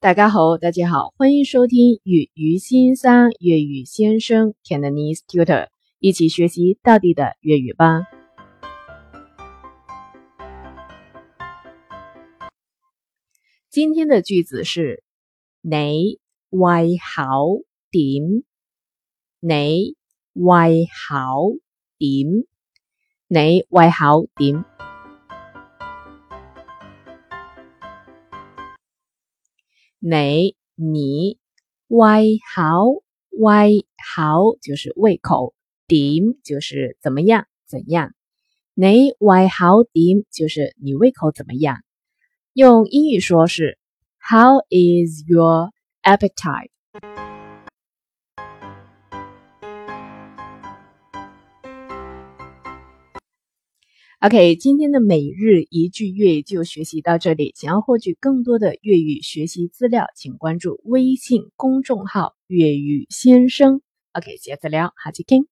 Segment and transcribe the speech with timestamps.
[0.00, 8.04] 大家好，大家好，欢迎收听与于先生粤语先生 Cantonese Tutor，一起学习到底的粤语吧。
[13.68, 15.02] 今天的句子是：
[15.62, 16.20] 你
[16.50, 18.44] 胃口点？
[19.40, 19.96] 你
[20.32, 21.58] 胃口
[21.98, 22.44] 点？
[23.26, 24.64] 你胃口点？
[30.00, 31.38] 你你
[31.88, 33.84] 胃口胃
[34.14, 35.54] 口就是胃口，
[35.88, 38.14] 点就是怎么样怎样。
[38.74, 41.78] 你胃口点就是你胃口怎么样。
[42.52, 43.76] 用英语说是
[44.18, 45.70] How is your
[46.02, 46.70] appetite？
[54.20, 57.52] OK，今天的每日一句粤语就学习到这里。
[57.54, 63.80] 想要获取更多的粤语学习资料，请关注微信公众号“粤语先生”。
[64.14, 65.46] OK，下次聊，下次听。